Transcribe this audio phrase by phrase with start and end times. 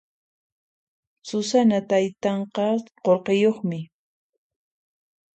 [1.27, 2.65] Susanaq taytanqa
[3.05, 3.79] qullqiyuqmi.